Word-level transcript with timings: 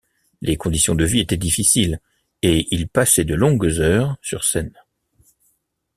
Les 0.41 0.57
conditions 0.57 0.95
de 0.95 1.05
vie 1.05 1.19
étaient 1.19 1.37
difficiles 1.37 1.99
et 2.41 2.65
ils 2.71 2.87
passaient 2.89 3.23
de 3.23 3.35
longues 3.35 3.65
heures 3.67 4.17
sur 4.23 4.43
scène. 4.43 4.73